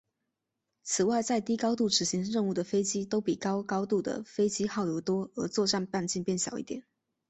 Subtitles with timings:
[0.81, 6.83] 此外在低高度执行任务的飞机都比高高度的飞行耗油多而作战半径变小一点。